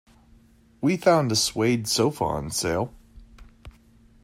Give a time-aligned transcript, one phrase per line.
[0.81, 2.91] We found a suede sofa on sale.